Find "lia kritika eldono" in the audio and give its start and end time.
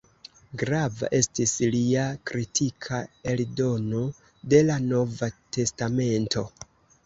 1.75-4.03